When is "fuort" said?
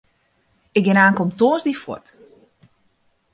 1.81-2.07